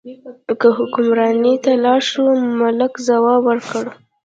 که 0.59 0.67
حکمرانۍ 0.77 1.55
ته 1.63 1.71
لاړ 1.83 2.01
شو، 2.09 2.23
ملک 2.59 2.93
ځواب 3.07 3.41
ورکړ. 3.47 3.85